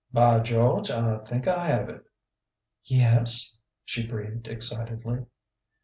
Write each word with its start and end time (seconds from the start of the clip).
"By 0.11 0.39
George, 0.39 0.89
I 0.89 1.19
think 1.19 1.47
I 1.47 1.67
have 1.67 1.87
it!..." 1.87 2.01
"Yes?" 2.85 3.59
she 3.85 4.07
breathed 4.07 4.47
excitedly. 4.47 5.25